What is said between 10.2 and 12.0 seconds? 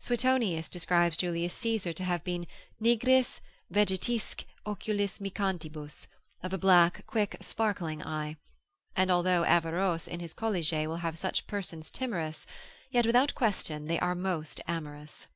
Colliget will have such persons